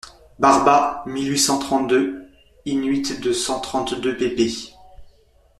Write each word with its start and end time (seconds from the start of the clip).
Barba, 0.39 1.03
mille 1.05 1.29
huit 1.29 1.37
cent 1.37 1.59
trente-deux, 1.59 2.25
in-huit 2.65 3.19
de 3.21 3.31
cent 3.31 3.59
trente-deux 3.59 4.17
pp. 4.17 4.73